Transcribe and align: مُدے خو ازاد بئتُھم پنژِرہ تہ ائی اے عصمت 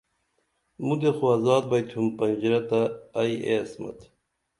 مُدے 0.85 1.11
خو 1.17 1.25
ازاد 1.35 1.63
بئتُھم 1.69 2.05
پنژِرہ 2.17 2.61
تہ 2.69 2.81
ائی 3.19 3.33
اے 3.45 3.53
عصمت 3.63 3.99